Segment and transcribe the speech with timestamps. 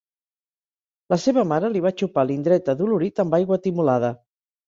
[1.13, 4.13] La seva mare li va xopar l'indret adolorit amb aigua timolada.